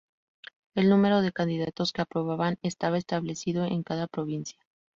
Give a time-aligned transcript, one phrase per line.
[0.73, 4.57] El número de candidatos que aprobaban estaba establecido en cada provincia.